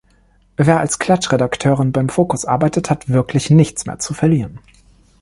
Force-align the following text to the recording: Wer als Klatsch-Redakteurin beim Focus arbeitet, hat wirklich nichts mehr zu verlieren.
Wer 0.57 0.79
als 0.79 0.97
Klatsch-Redakteurin 0.97 1.91
beim 1.91 2.09
Focus 2.09 2.43
arbeitet, 2.45 2.89
hat 2.89 3.09
wirklich 3.09 3.51
nichts 3.51 3.85
mehr 3.85 3.99
zu 3.99 4.15
verlieren. 4.15 4.57